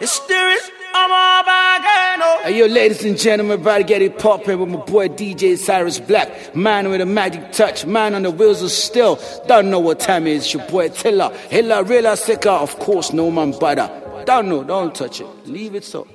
[0.00, 0.56] It's steering.
[0.94, 1.82] I'm all back
[2.42, 6.00] Hey yo, ladies and gentlemen, about to get it poppin' with my boy DJ Cyrus
[6.00, 6.56] Black.
[6.56, 9.18] Man with a magic touch, man on the wheels of steel.
[9.46, 11.30] Don't know what time it is, it's your boy Tiller.
[11.50, 13.90] Hilla, real sicker, of course, no man butter.
[14.24, 15.26] Don't know, don't touch it.
[15.46, 16.06] Leave it so.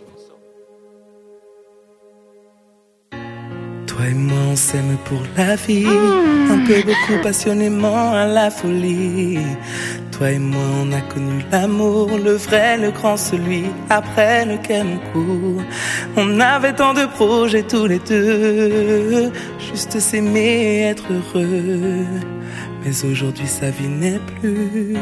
[3.87, 9.39] Toi et moi on s'aime pour la vie, un peu beaucoup passionnément à la folie.
[10.17, 15.11] Toi et moi on a connu l'amour, le vrai, le grand, celui après lequel on
[15.11, 15.63] court.
[16.15, 22.05] On avait tant de projets tous les deux, juste s'aimer et être heureux.
[22.81, 24.95] Mais aujourd'hui sa vie n'est plus,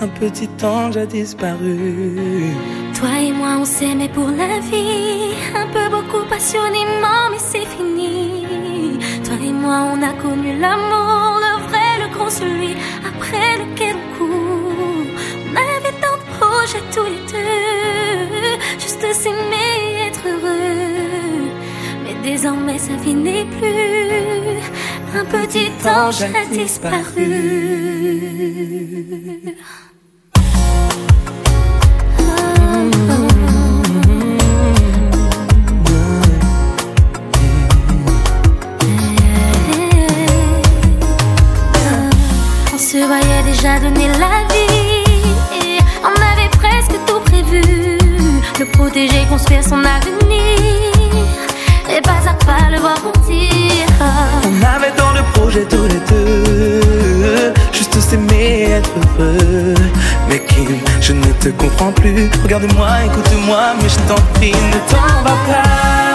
[0.00, 2.54] un petit ange a disparu.
[2.98, 8.46] Toi et moi on s'aimait pour la vie, un peu beaucoup passionnément, mais c'est fini.
[9.22, 11.33] Toi et moi on a connu l'amour,
[12.30, 15.06] celui après lequel on court.
[15.48, 21.50] On avait tant de projets tous les deux, juste s'aimer et être heureux.
[22.04, 24.60] Mais désormais sa vie n'est plus,
[25.14, 27.32] un petit ange a disparu.
[32.76, 33.33] On
[42.94, 45.80] se voyait déjà donner la vie.
[46.04, 47.98] On avait presque tout prévu.
[48.60, 50.58] Le protéger, construire son avenir.
[51.90, 53.86] Et pas à pas le voir grandir.
[54.46, 59.74] On avait tant de projets tous les deux, juste s'aimer être heureux.
[60.28, 62.30] Mais Kim, je ne te comprends plus.
[62.44, 66.13] Regarde-moi, écoute-moi, mais je t'en prie, ne t'en pas.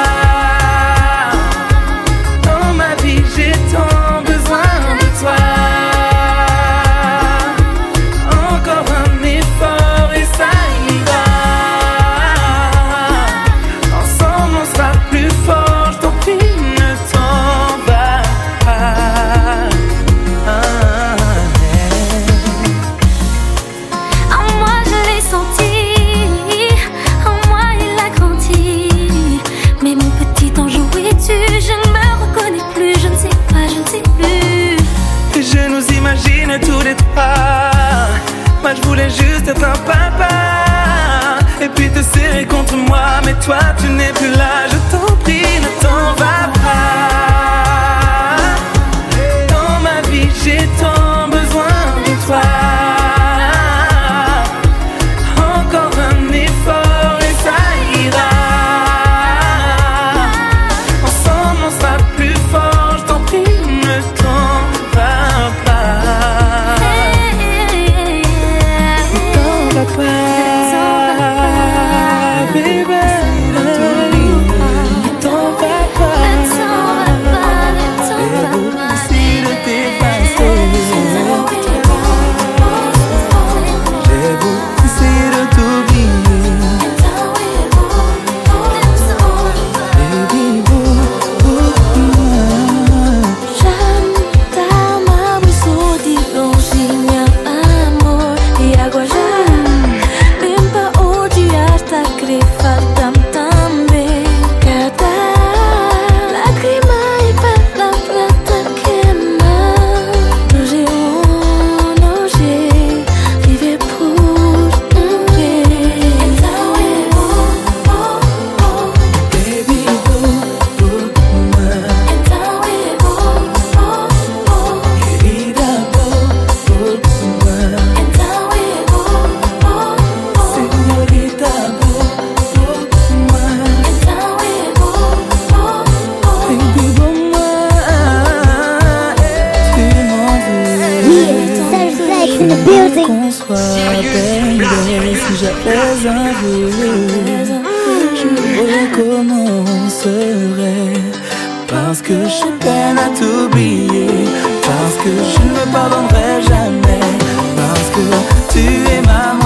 [158.52, 159.39] Tu es ma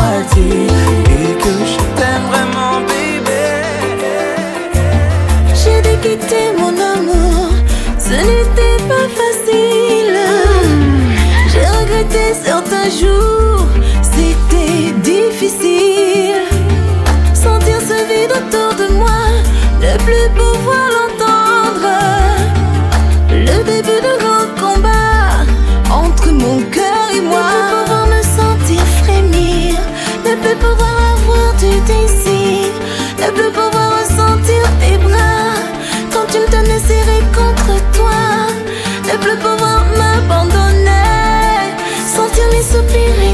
[42.73, 43.32] disappearing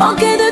[0.00, 0.49] aunque de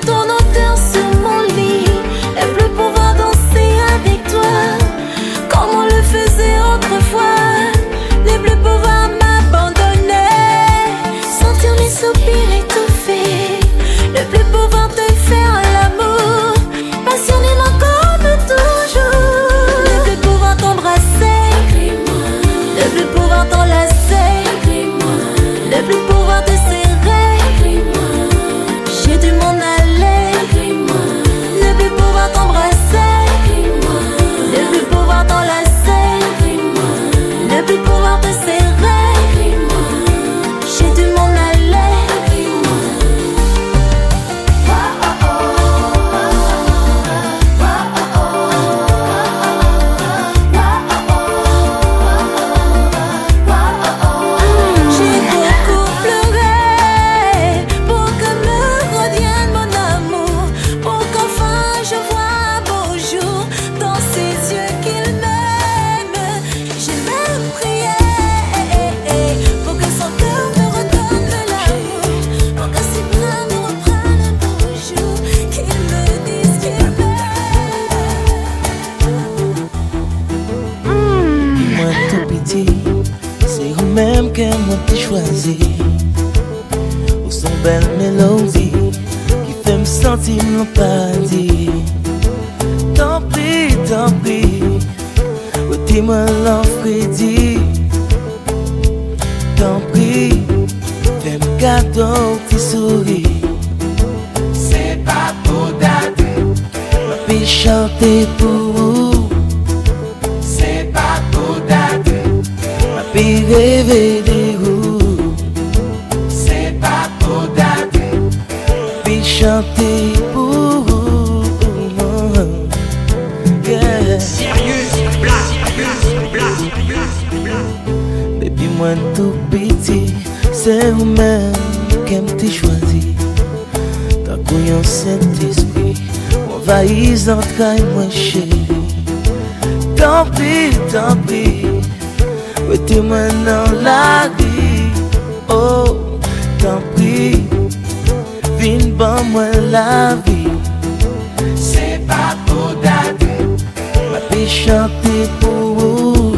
[154.48, 156.36] chante pou ou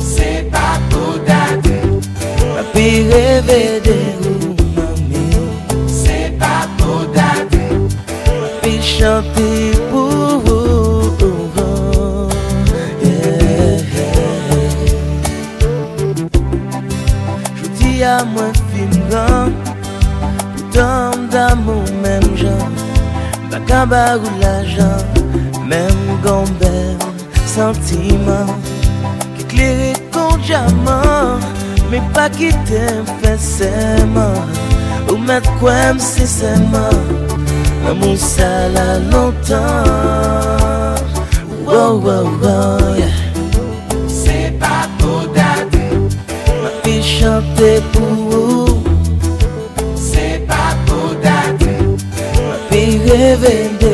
[0.00, 1.76] Se pa pou dade
[2.60, 5.26] Api reve de ou mami
[5.86, 7.66] Se pa pou dade
[8.48, 12.30] Api chante pou ou
[13.04, 14.24] yeah, yeah.
[17.60, 19.52] Jouti a mwen fin gran
[20.56, 22.72] Poutan mda mou men jan
[23.50, 25.03] Baka bagou la jan
[27.54, 28.48] sentiman
[29.36, 31.42] Ki kleri kon jaman
[31.90, 34.36] Me pa ki tem fe seman
[35.08, 36.98] Ou met kwem si seman
[37.90, 39.82] Amou sa la lontan
[41.64, 43.16] Wow, wow, wow, yeah.
[44.08, 45.86] Se pa pou dati
[46.60, 48.66] Ma fi chante pou ou
[49.96, 51.74] Se pa pou dati
[52.36, 53.93] Ma fi revende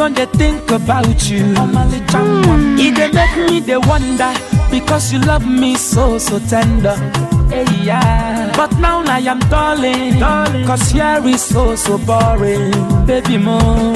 [0.00, 1.54] about you.
[2.80, 4.32] It they make me they wonder
[4.70, 6.94] because you love me so so tender.
[7.50, 8.52] Hey, yeah.
[8.56, 12.70] But now I am darling, darling, cause here is so so boring,
[13.06, 13.94] baby more.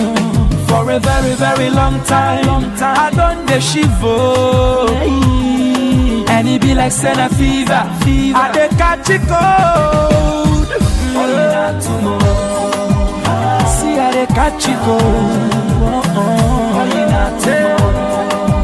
[0.67, 2.97] For a very very long time, long time.
[2.99, 4.93] I done the shiver.
[4.99, 6.25] Hey.
[6.29, 8.39] And it be like Senna fever, fever.
[8.39, 10.67] I dey catch it cold.
[11.15, 11.83] Mm.
[13.77, 15.52] See I dey catch it cold.
[16.15, 16.21] Oh,
[16.75, 17.93] oh.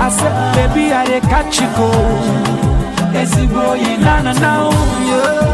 [0.01, 1.89] I said, baby, I dey catch you go.
[3.21, 4.53] Ezigbo yi na na na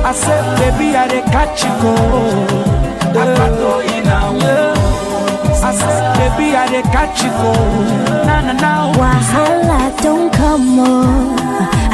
[0.05, 1.95] I said, baby, I dey catch you go.
[3.21, 4.19] Apato yi na
[5.69, 7.53] I said, baby, I dey catch you go.
[8.27, 8.73] Na na na.
[8.99, 11.39] Wahala don't come on.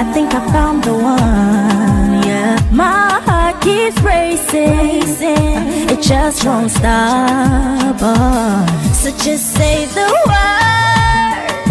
[0.03, 2.23] I think I found the one.
[2.29, 5.89] Yeah, my heart keeps racing.
[5.93, 7.97] It just won't stop.
[8.03, 8.67] Oh.
[9.01, 11.69] So just say the word.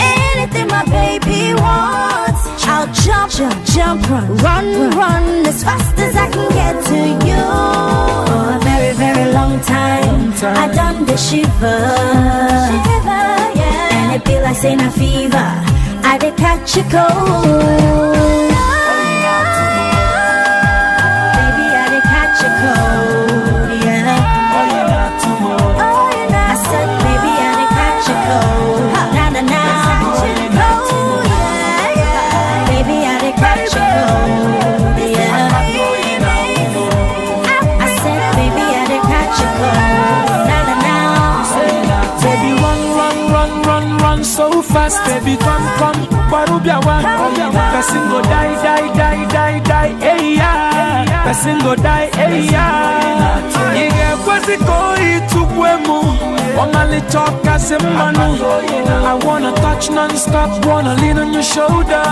[0.00, 2.42] Anything my baby wants.
[2.66, 7.44] I'll jump, jump, jump, run, run, run as fast as I can get to you.
[8.28, 11.80] For a very, very long time, I done the shiver.
[12.72, 13.28] Shiver,
[13.60, 13.98] yeah.
[13.98, 15.50] And it be like saying a fever.
[16.02, 17.44] I did catch a cold
[21.36, 22.99] Baby I dad a cold.
[44.90, 46.06] Fast, baby, come, come.
[46.30, 51.24] Barubia one, person go die, die, die, die, die, hey yeah.
[51.24, 53.40] Person go die, hey yeah.
[53.74, 56.18] Ige kwezi koi tubwemu,
[56.58, 58.36] wamali toka semanu.
[59.04, 62.02] I wanna touch non-stop, wanna lean on your shoulder.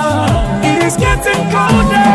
[0.62, 2.08] It is getting colder.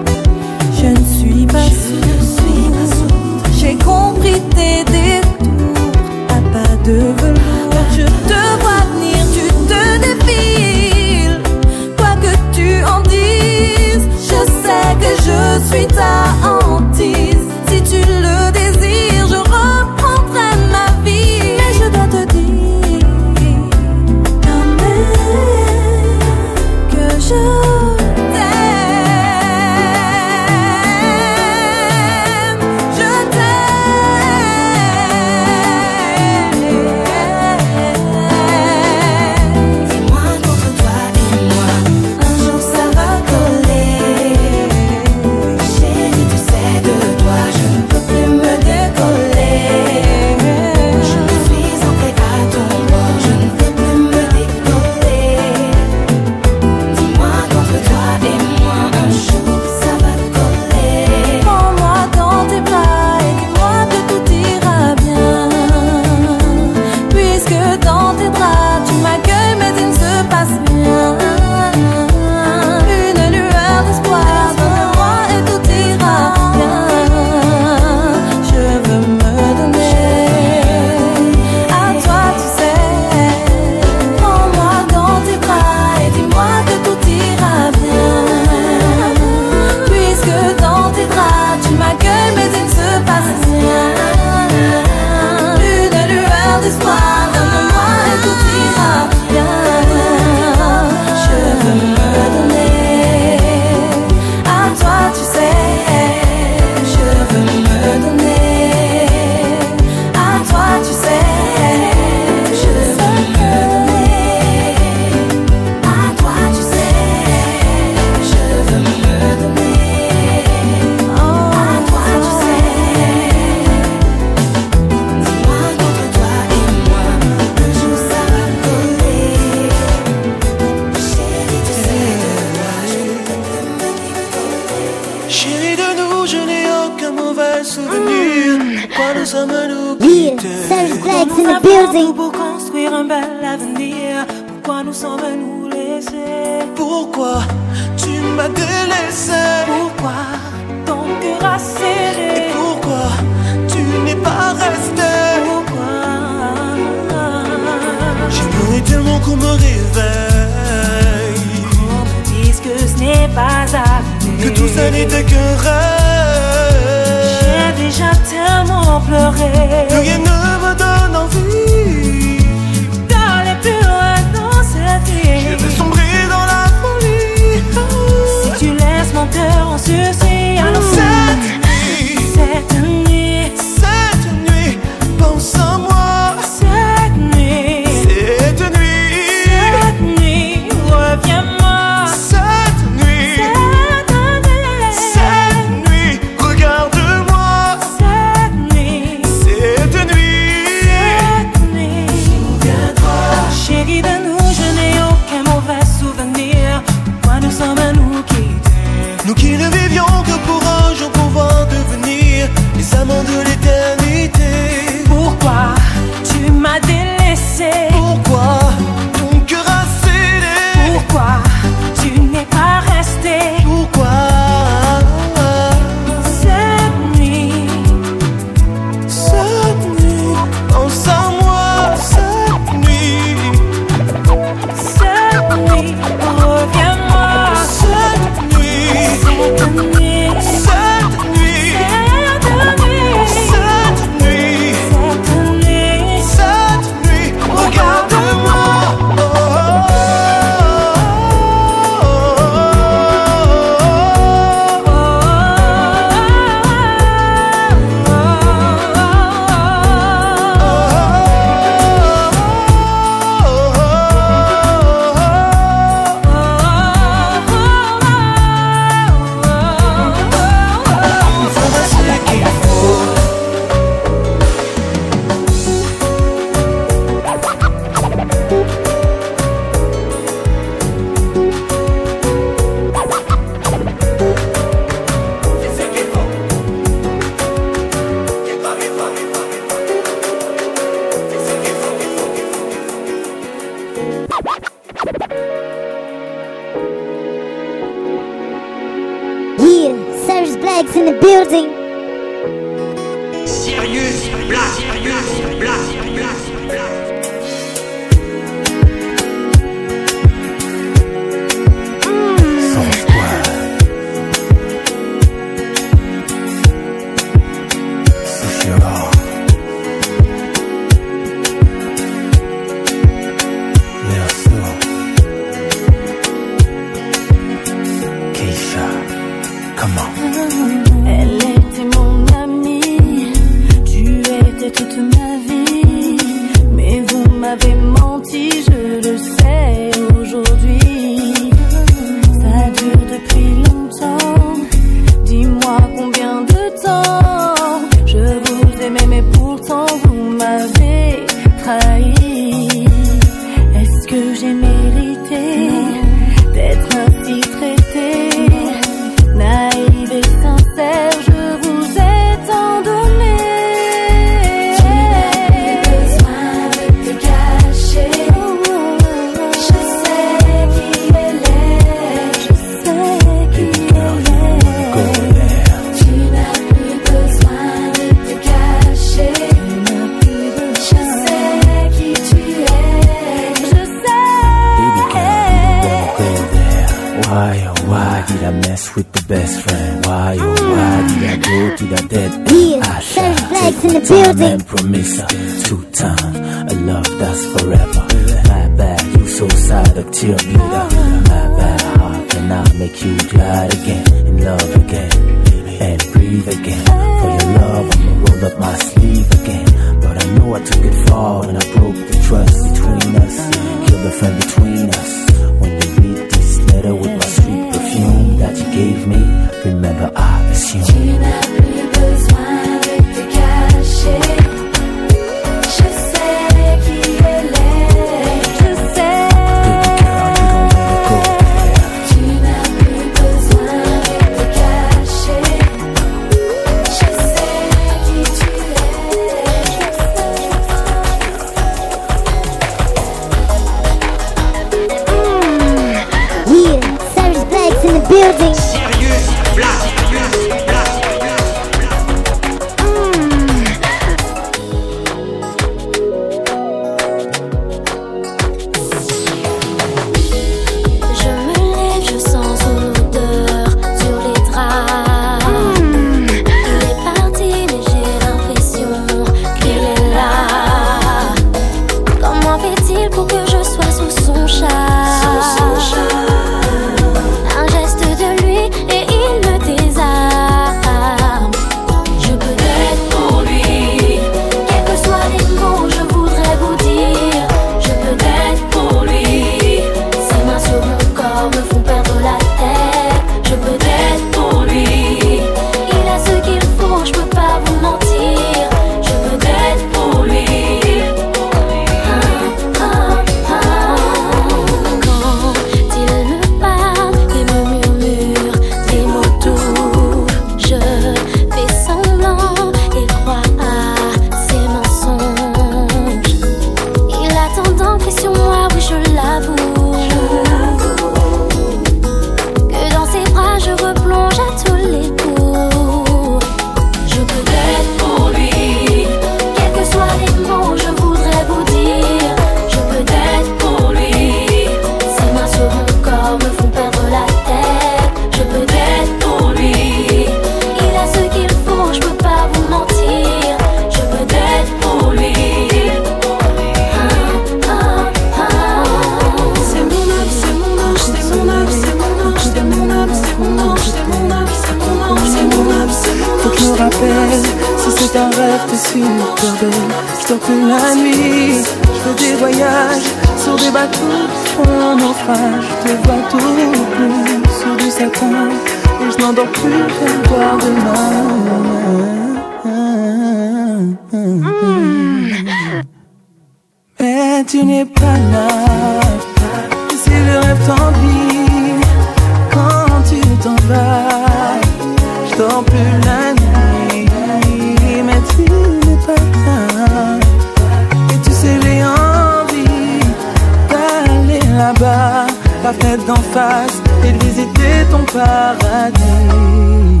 [598.16, 600.00] Paradis.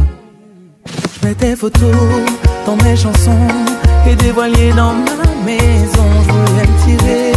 [1.14, 2.02] Je mets tes photos
[2.66, 3.48] dans mes chansons
[4.08, 6.08] et des voiliers dans ma maison.
[6.24, 7.32] Je voulais me tirer,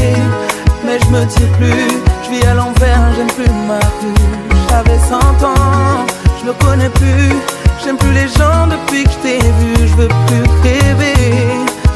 [0.85, 1.89] mais je me tire plus.
[2.23, 4.25] Je vis à l'envers, j'aime plus ma rue.
[4.69, 5.15] J'avais 100
[5.53, 6.05] ans,
[6.39, 7.31] je me connais plus.
[7.83, 9.71] J'aime plus les gens depuis que je t'ai vu.
[9.89, 11.19] Je veux plus rêver.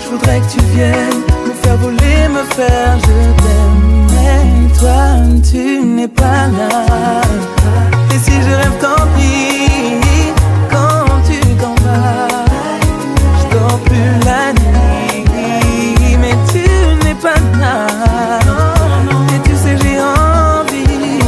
[0.02, 3.81] Je voudrais que tu viennes me faire voler, me faire je t'aime.
[4.13, 5.00] Mais toi,
[5.50, 7.23] tu n'es pas là.
[8.24, 10.32] Si je rêve, tant pis.
[10.71, 12.46] Quand tu t'en vas,
[13.40, 16.17] je dors plus la nuit.
[16.21, 16.65] Mais tu
[17.06, 17.88] n'es pas là.
[19.36, 21.19] Et tu sais, j'ai envie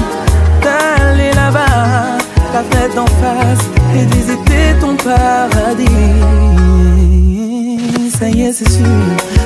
[0.64, 2.18] d'aller là-bas,
[2.54, 5.86] la fenêtre d'en face, et visiter ton paradis.
[8.18, 8.86] Ça y est, c'est sûr,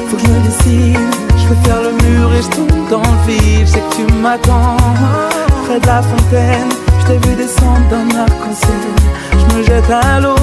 [0.08, 1.00] faut que je me décide.
[1.38, 3.66] Je peux faire le mur et je tombe dans le vide.
[3.66, 4.78] Je sais que tu m'attends
[5.66, 6.70] près de la fontaine.
[7.10, 8.94] T'ai vu descendre d'un arc-en-ciel.
[9.32, 10.36] Je me jette à l'eau,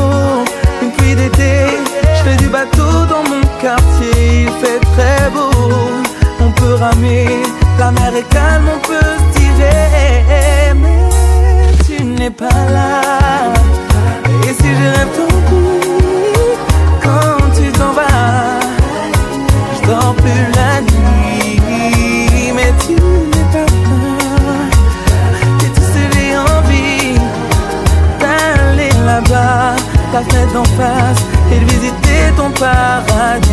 [0.82, 1.78] une pluie d'été.
[2.16, 4.42] Je fais du bateau dans mon quartier.
[4.42, 5.48] Il fait très beau,
[6.40, 7.28] on peut ramer.
[7.78, 10.74] La mer est calme, on peut se tirer.
[10.74, 11.06] Mais
[11.86, 13.00] tu n'es pas là.
[14.42, 15.80] Et si je rêve ton coup,
[17.00, 18.58] quand tu t'en vas,
[19.76, 21.15] je dors plus la nuit.
[30.16, 33.50] La fenêtre d'en face, et de visiter ton paradis.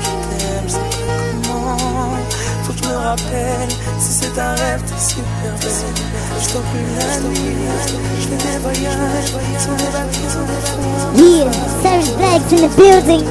[0.00, 2.16] Je t'aime, pas comment.
[2.62, 5.94] Faut que je me rappelle, si c'est un rêve, t'es super belle.
[6.40, 7.56] Je dors plus la nuit,
[8.20, 10.00] je fais des voyages des.
[11.16, 11.50] Yeah,
[12.52, 13.24] in the building.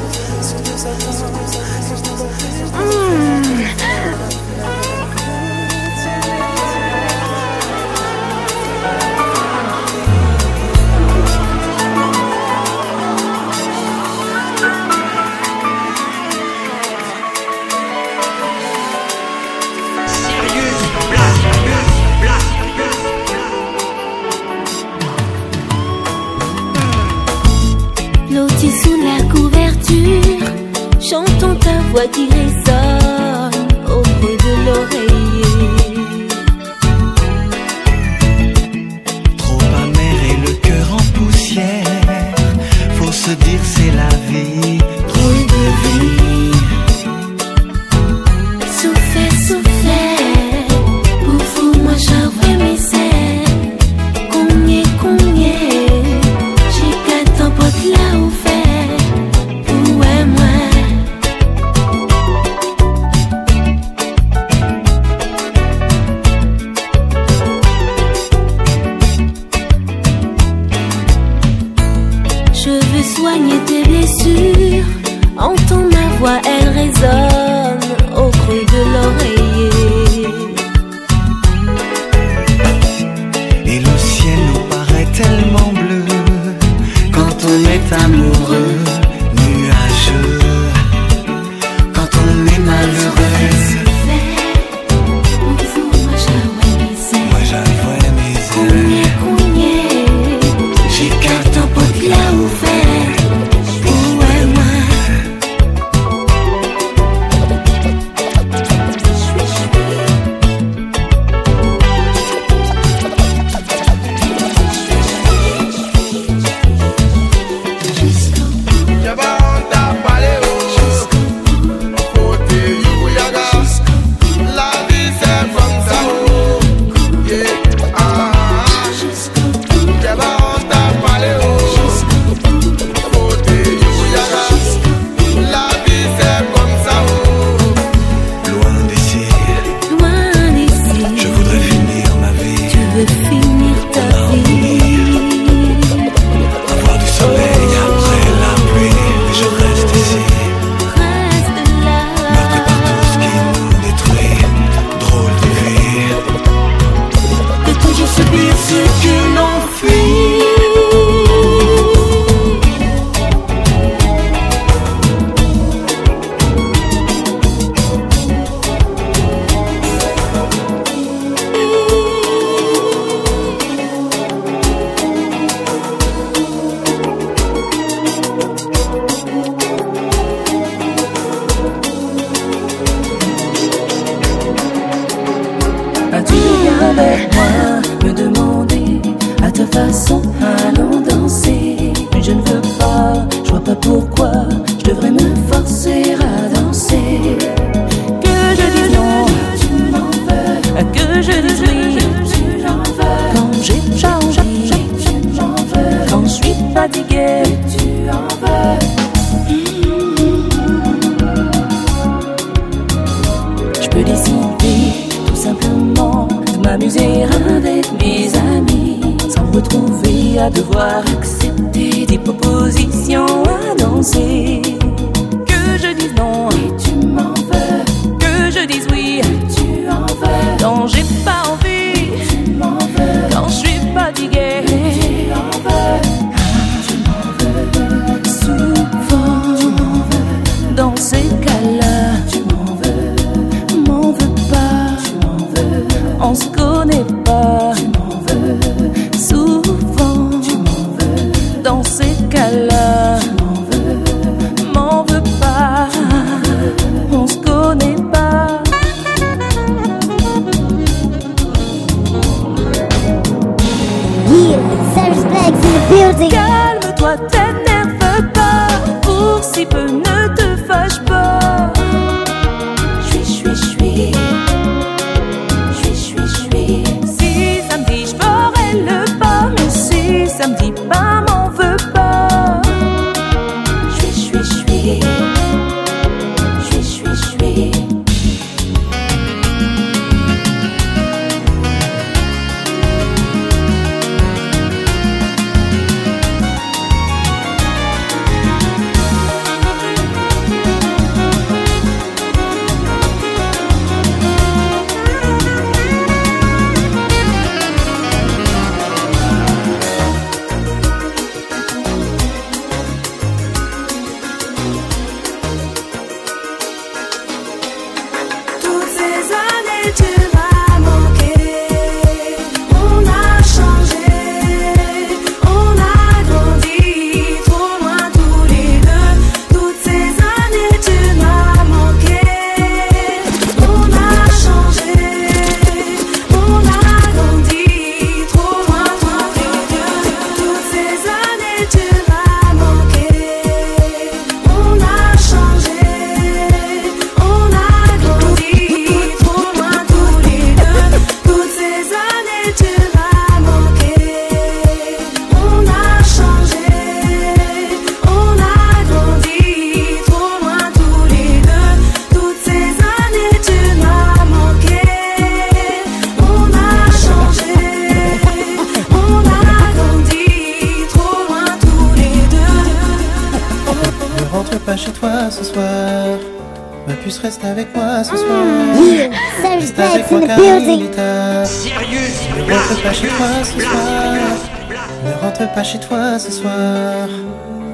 [31.91, 32.98] Chantons ta voix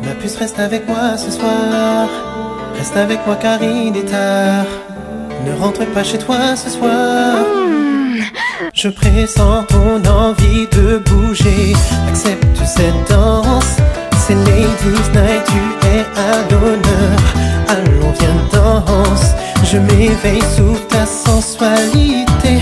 [0.03, 2.07] Ma puce reste avec moi ce soir.
[2.77, 4.65] Reste avec moi car il est tard.
[5.45, 7.37] Ne rentre pas chez toi ce soir.
[8.73, 11.73] Je pressens ton envie de bouger.
[12.09, 13.77] Accepte cette danse.
[14.27, 17.19] C'est Ladies Night, tu es à l'honneur.
[17.67, 19.33] Allons, viens, danse.
[19.63, 22.59] Je m'éveille sous ta sensualité.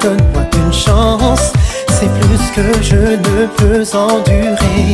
[0.00, 0.43] Donne-moi
[2.54, 4.92] que je ne peux endurer.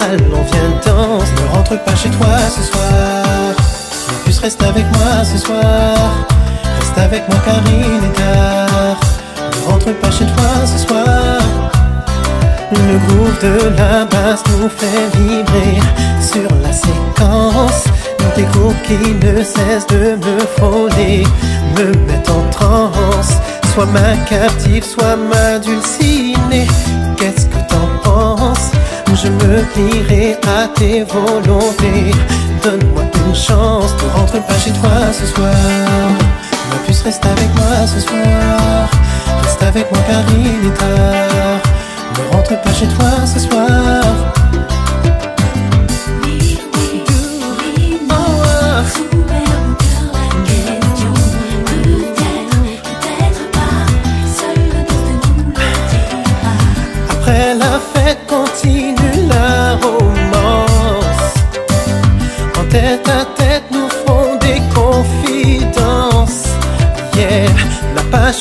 [0.00, 1.28] Allons, viens, danse.
[1.36, 3.24] Ne rentre pas chez toi ce soir.
[4.08, 5.96] Mais plus reste avec moi ce soir.
[6.78, 9.00] Reste avec moi car il est tard.
[9.36, 11.40] Ne rentre pas chez toi ce soir.
[12.70, 15.80] Le groove de la basse nous fait vibrer
[16.20, 17.84] sur la séquence.
[18.36, 21.24] Des groupes qui ne cessent de me frôler,
[21.76, 23.32] me mettent en transe.
[23.74, 26.68] Sois ma captive, sois ma dulcinée.
[27.20, 28.70] Qu'est-ce que t'en penses
[29.12, 32.12] Je me plierai à tes volontés.
[32.64, 35.52] Donne-moi une chance, ne rentre pas chez toi ce soir.
[36.70, 38.88] Ma puce reste avec moi ce soir.
[39.42, 41.60] Reste avec moi car il est tard.
[42.16, 44.02] Ne rentre pas chez toi ce soir.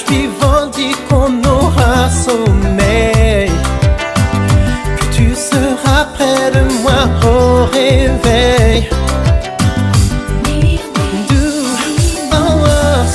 [0.10, 3.52] Page suivante dit qu'on aura sommeil.
[4.98, 8.90] Que tu seras près de moi au réveil.
[11.30, 11.36] Do,
[12.32, 13.10] oh, oh.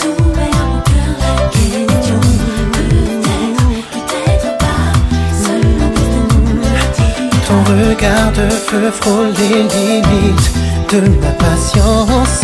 [7.46, 10.50] Ton regard de feu frôle les limites
[10.90, 12.42] de ma patience.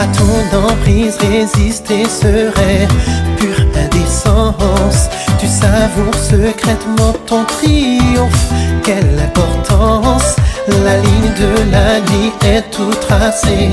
[0.00, 2.88] À ton emprise, résister serait
[3.36, 3.51] pure
[3.84, 5.08] indécence.
[5.38, 8.52] Tu savoures secrètement ton triomphe.
[8.84, 10.36] Quelle importance!
[10.84, 13.70] La ligne de la nuit est tout tracée.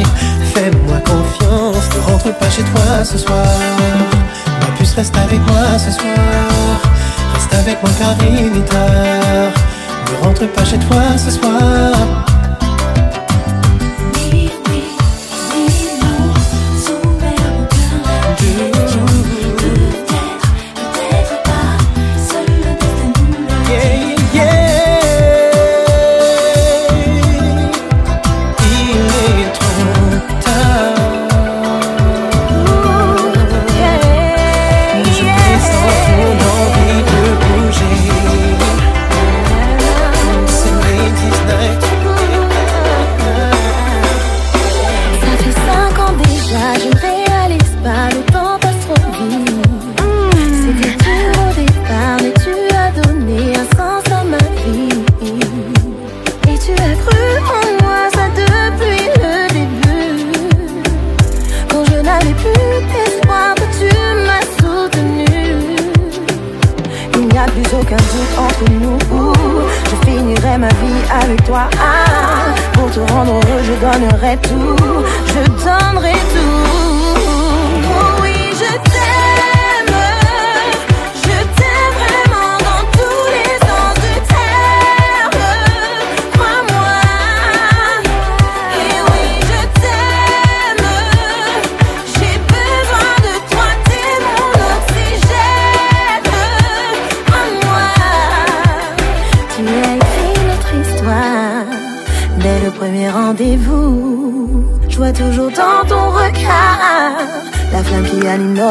[0.53, 3.45] Fais-moi confiance, ne rentre pas chez toi ce soir.
[4.59, 6.15] Ma puce reste avec moi ce soir.
[7.33, 9.53] Reste avec moi car il est tard.
[10.11, 11.91] Ne rentre pas chez toi ce soir.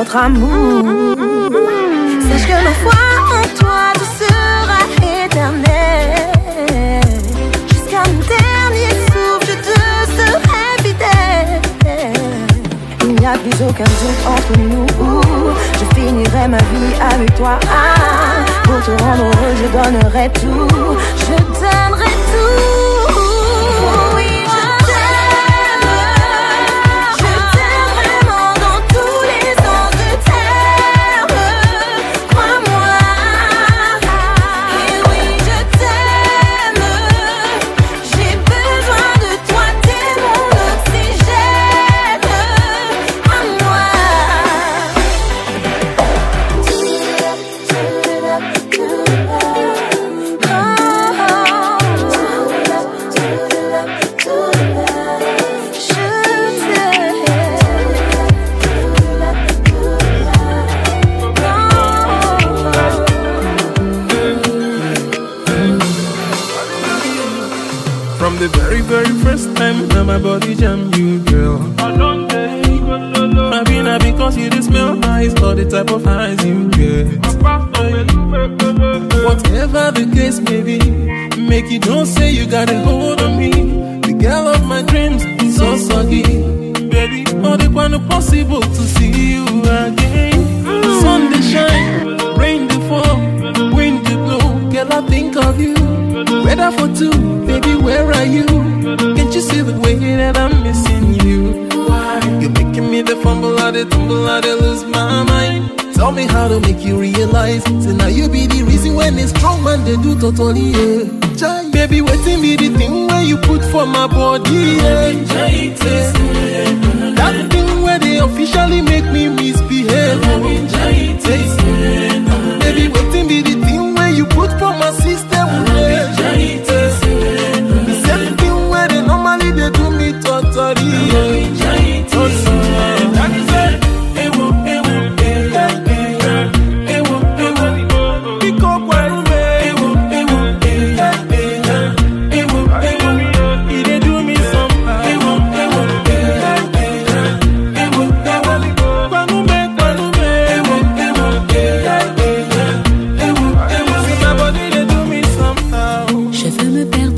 [0.09, 0.67] Notre amour.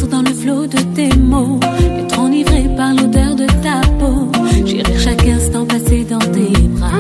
[0.09, 1.61] dans le flot de tes mots.
[1.99, 4.31] Être enivré par l'odeur de ta peau.
[4.65, 6.91] J'irai chaque instant passer dans tes bras.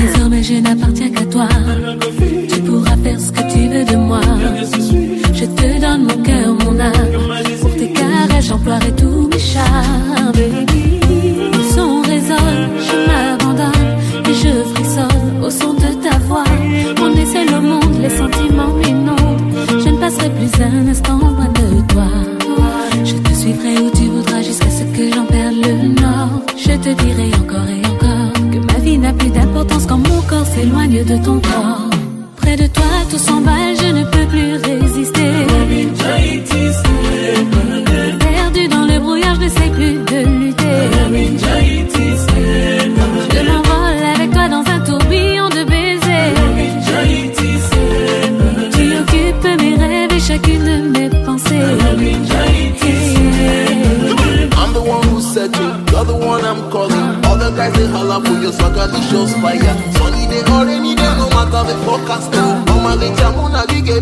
[0.00, 1.48] Désormais, je n'appartiens qu'à toi.
[2.48, 4.20] Tu pourras faire ce que tu veux de moi.
[29.88, 31.88] Quand mon corps s'éloigne de ton corps.
[32.36, 33.67] Près de toi, tout s'emballe.
[57.58, 58.86] Sometimes they holler for your swagger,
[59.42, 59.74] fire.
[59.98, 60.78] Sunny day or day,
[61.18, 62.30] no matter the forecast.
[62.34, 62.62] Oh.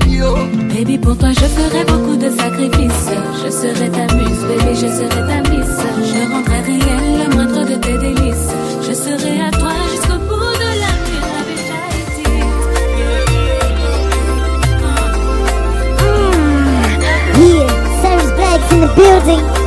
[0.05, 0.37] Bio.
[0.37, 0.47] Oh.
[0.69, 3.17] Baby, pour toi, je ferai beaucoup de sacrifices.
[3.43, 5.73] Je serai ta muse, baby, je serai ta miss.
[6.05, 8.53] Je rendrai réel le moindre de tes délices.
[8.87, 11.25] Je serai à toi jusqu'au bout de la nuit.
[18.69, 19.66] In the building.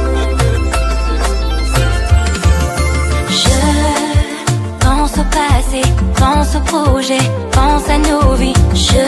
[7.51, 8.53] pense à nos vies.
[8.74, 9.05] Je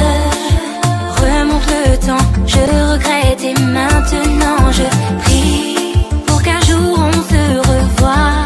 [1.22, 4.84] remonte le temps, je regrette et maintenant je
[5.24, 8.46] prie pour qu'un jour on se revoie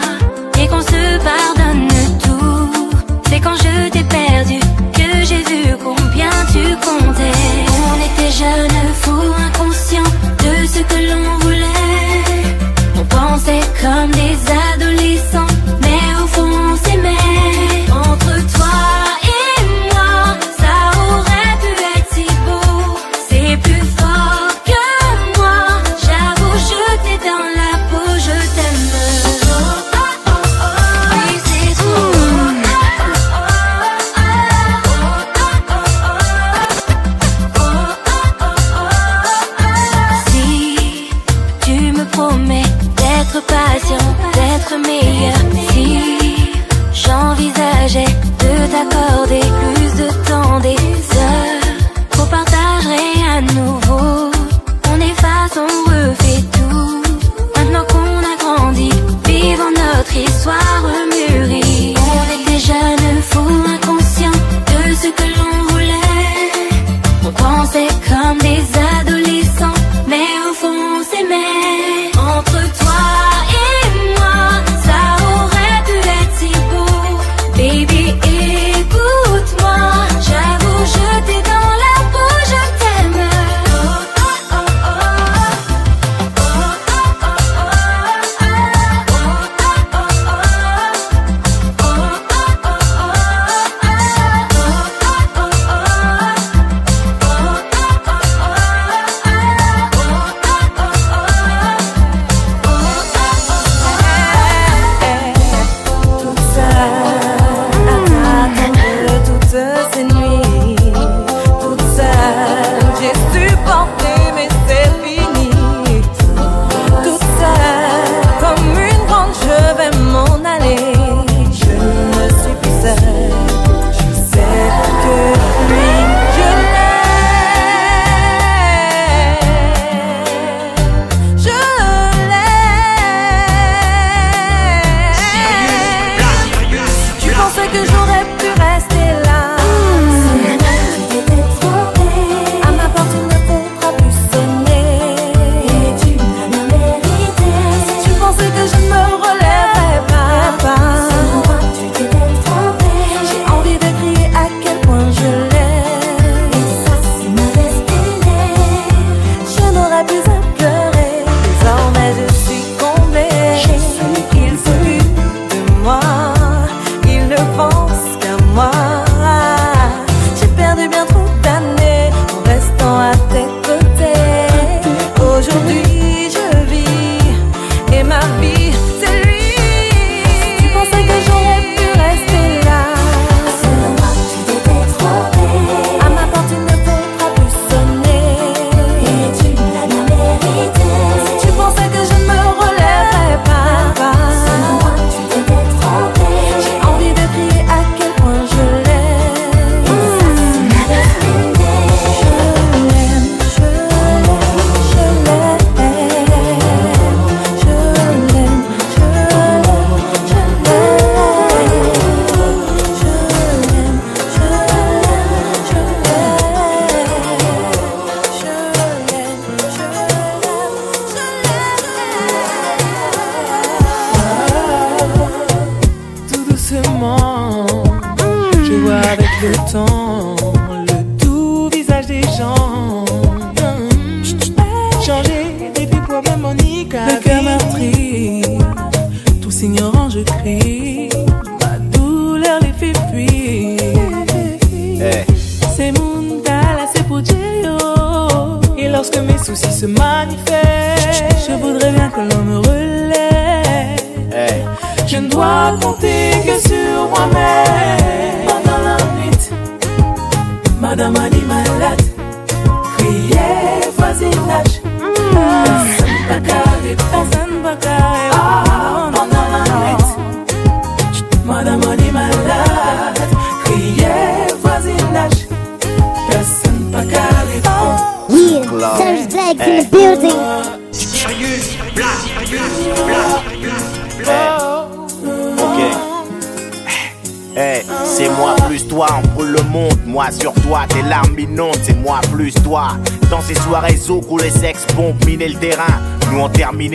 [0.60, 1.88] et qu'on se pardonne
[2.24, 2.70] tout.
[3.30, 4.60] C'est quand je t'ai perdu
[4.94, 7.38] que j'ai vu combien tu comptais.
[7.90, 9.15] On était jeunes fous.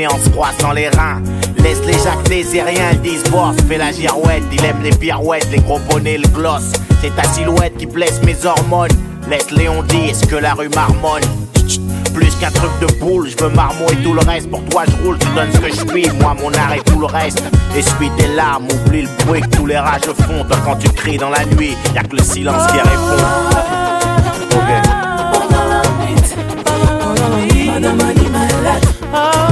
[0.06, 1.22] En se croissant les reins.
[1.58, 5.48] Laisse les jacques des rien, ils disent boss, fais la girouette, il aime les pirouettes,
[5.50, 6.72] les gros bonnets, le gloss.
[7.00, 8.90] C'est ta silhouette qui blesse mes hormones.
[9.28, 11.22] Laisse Léon dire ce que la rue marmonne.
[12.14, 14.50] Plus qu'un truc de boule, je veux marmot et tout le reste.
[14.50, 16.98] Pour toi, je roule, tu donnes ce que je suis, moi mon art et tout
[16.98, 17.42] le reste.
[17.76, 20.44] Essuie tes larmes, oublie le bruit que tous les rages font.
[20.44, 23.24] Toi, quand tu cries dans la nuit, y'a que le silence qui répond.
[27.82, 29.10] Tant d'autres l'ont bien fait.
[29.10, 29.49] Nous nous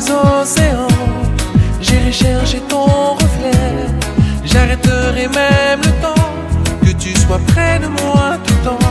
[0.00, 0.88] des océans,
[1.80, 3.86] j'irai chercher ton reflet.
[4.44, 6.28] J'arrêterai même le temps
[6.84, 8.86] que tu sois près de moi tout le temps.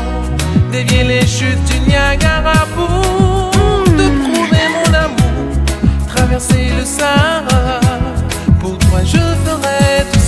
[0.71, 3.51] Dévier les chutes du Niagara pour
[3.97, 5.51] te prouver mon amour.
[6.07, 7.79] Traverser le Sahara,
[8.59, 10.18] pour toi je ferai tout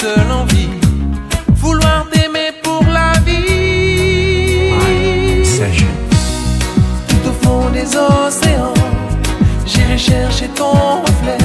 [0.00, 0.70] seule envie.
[1.62, 4.72] Vouloir t'aimer pour la vie.
[7.08, 8.80] Tout au fond des océans,
[9.66, 10.72] j'irai chercher ton
[11.06, 11.44] reflet.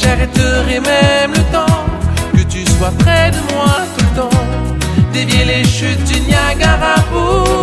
[0.00, 1.80] J'arrêterai même le temps
[2.36, 4.40] que tu sois près de moi tout le temps.
[5.14, 7.53] Dévier les chutes du Niagara pour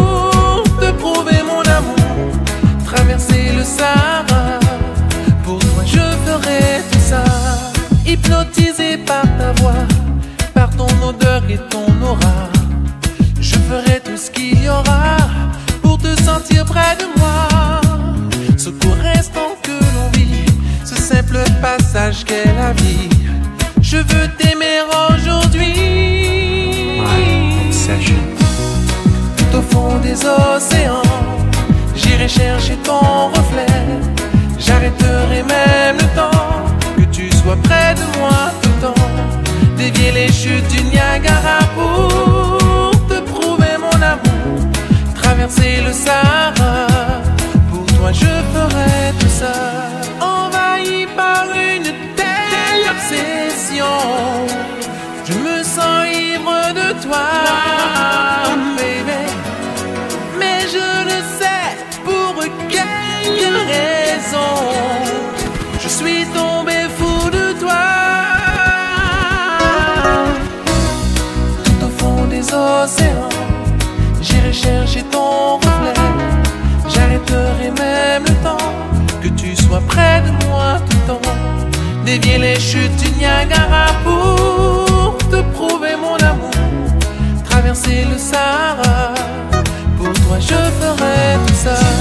[11.53, 12.49] et ton aura.
[13.39, 15.17] Je ferai tout ce qu'il y aura
[15.81, 17.81] pour te sentir près de moi.
[18.57, 20.45] Ce court instant que l'on vit,
[20.85, 23.09] ce simple passage qu'est la vie.
[23.81, 24.77] Je veux t'aimer
[25.09, 25.91] aujourd'hui.
[29.37, 31.11] Tout au fond des océans,
[31.95, 33.81] j'irai chercher ton reflet.
[34.57, 36.30] J'arrêterai même le temps
[40.31, 44.59] chutes du Niagara pour te prouver mon amour.
[45.15, 46.87] Traverser le Sahara,
[47.71, 49.53] pour toi je ferai tout ça.
[50.19, 53.85] Envahi par une telle obsession,
[55.27, 57.27] je me sens ivre de toi,
[82.11, 86.51] Dévier les chutes du Niagara pour te prouver mon amour.
[87.45, 89.13] Traverser le Sahara,
[89.97, 92.00] pour toi je ferai tout ça.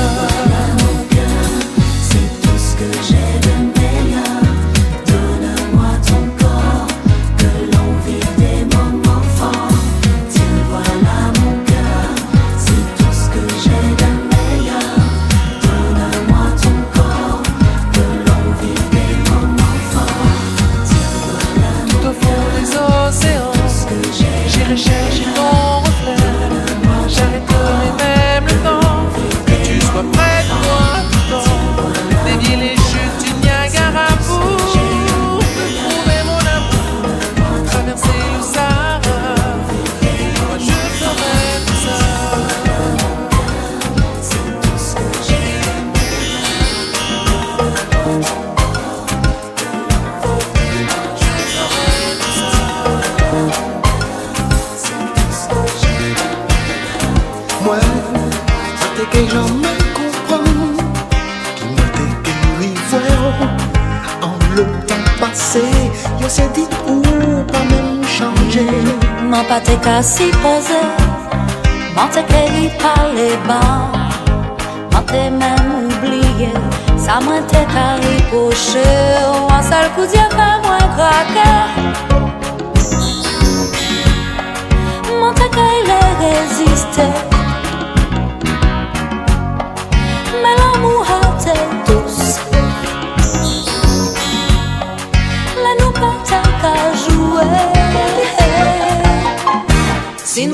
[70.03, 70.81] si posé,
[71.95, 73.91] mentait qu'elle y parlait bas,
[74.93, 76.53] mentait même oublié,
[76.97, 78.81] sa main tête à ripocher,
[79.51, 81.91] un seul coup d'yeux pas moins craquer.
[85.21, 87.30] Mentait qu'elle résistait.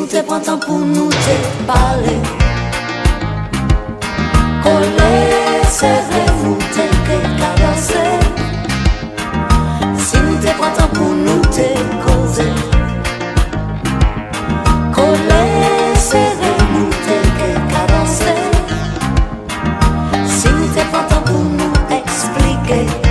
[0.06, 1.32] Nou te pwantan pou nou te
[1.66, 2.12] pale.
[4.62, 5.08] Kole
[5.76, 8.02] se ve nou te te kadase.
[10.04, 11.66] Si nou te pwantan pou nou te
[12.04, 12.46] koze.
[14.94, 15.40] Kole
[16.04, 18.36] se ve nou te te kadase.
[20.36, 23.05] Si nou te pwantan pou nou eksplike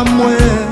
[0.00, 0.68] pa mwen.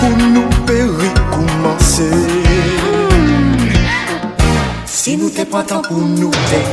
[0.00, 2.08] Pou nou peri koumanse.
[4.86, 6.65] Si nou te patan pou nou te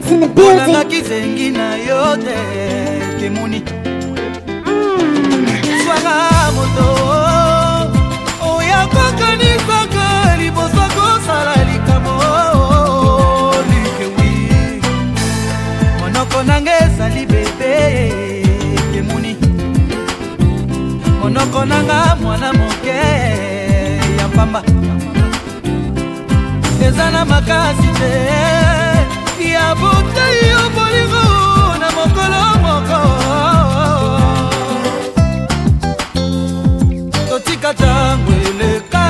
[0.00, 0.88] Black's in the building.
[0.90, 2.36] kizengi na yo te
[3.18, 3.62] temoni
[5.84, 6.16] swanga
[6.56, 6.86] moto
[8.50, 12.12] oya kokanisaka liboso kosala likambo
[13.70, 14.32] likewi
[16.00, 17.74] monoko nanga ezali bebe
[18.92, 19.36] temoni
[21.22, 22.96] monoko nanga mwana moke
[24.18, 24.62] ya pamba.
[26.86, 28.79] Eza na makasi te
[29.60, 31.26] ya botei yo bolingo
[31.80, 33.00] na mokolo moko.
[37.28, 39.06] Totika ntango eleka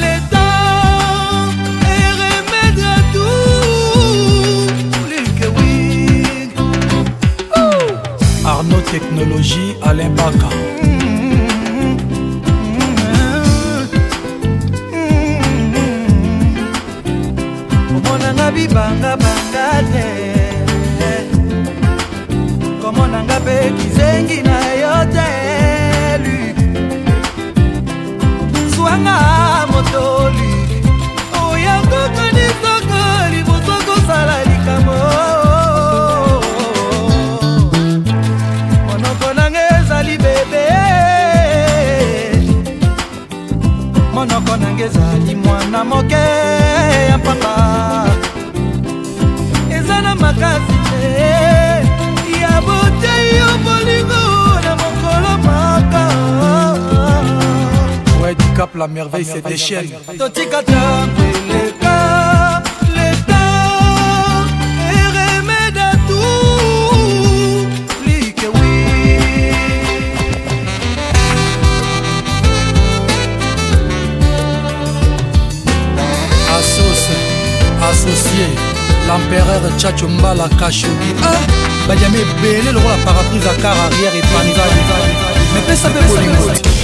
[0.00, 0.46] leta
[1.96, 4.66] eremède à tout
[5.10, 6.50] likewing
[8.52, 10.48] arnaud technologie alain baka
[23.42, 25.28] mpe kizengi na yo te
[26.24, 26.56] Luc.
[28.74, 29.16] zwanga
[29.72, 30.52] motoli
[31.50, 33.00] oya kokanisaka
[33.30, 34.98] liboso kosala likambo.
[38.86, 40.64] Monoko nanga ezali bebe.
[44.14, 46.24] Monoko nanga ezali mwana moke
[47.10, 47.54] ya papa.
[49.70, 51.51] Eza na makasi te
[58.74, 59.90] La merveille se déchaîne.
[77.90, 78.46] associé,
[79.08, 81.12] l'empereur Tchatcho Mbala Kashogi.
[81.22, 81.34] Ah,
[81.88, 84.82] banyama ebele lokola paraprise a car arrière epanzani
[85.54, 86.81] mepesa mpe bolingo